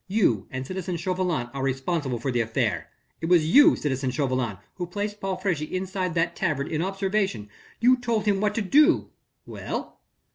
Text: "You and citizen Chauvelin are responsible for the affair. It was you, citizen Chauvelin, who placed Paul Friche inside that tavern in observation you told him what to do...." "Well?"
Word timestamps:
"You 0.07 0.47
and 0.49 0.65
citizen 0.65 0.97
Chauvelin 0.97 1.51
are 1.53 1.61
responsible 1.61 2.17
for 2.17 2.31
the 2.31 2.41
affair. 2.41 2.89
It 3.21 3.27
was 3.27 3.45
you, 3.47 3.75
citizen 3.75 4.09
Chauvelin, 4.09 4.57
who 4.77 4.87
placed 4.87 5.19
Paul 5.21 5.37
Friche 5.37 5.61
inside 5.69 6.15
that 6.15 6.35
tavern 6.35 6.65
in 6.67 6.81
observation 6.81 7.49
you 7.79 7.95
told 7.97 8.25
him 8.25 8.41
what 8.41 8.55
to 8.55 8.63
do...." 8.63 9.11
"Well?" 9.45 9.99